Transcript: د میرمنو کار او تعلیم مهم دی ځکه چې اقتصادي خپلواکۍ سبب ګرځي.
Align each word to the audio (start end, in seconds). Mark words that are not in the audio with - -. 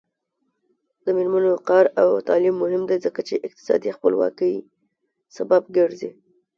د 1.03 1.05
میرمنو 1.17 1.53
کار 1.69 1.85
او 2.01 2.09
تعلیم 2.27 2.55
مهم 2.63 2.81
دی 2.89 2.97
ځکه 3.05 3.19
چې 3.27 3.43
اقتصادي 3.47 3.89
خپلواکۍ 3.97 4.55
سبب 5.37 5.61
ګرځي. 5.77 6.09